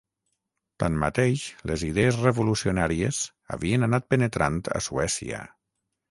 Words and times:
Tanmateix 0.83 1.41
les 1.71 1.83
idees 1.87 2.17
revolucionàries 2.21 3.19
havien 3.57 3.89
anat 3.89 4.07
penetrant 4.15 4.57
a 4.79 4.83
Suècia. 4.87 5.43